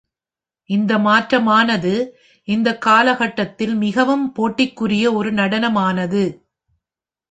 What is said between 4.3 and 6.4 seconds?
போட்டிக்குரிய ஒரு நடனமானது.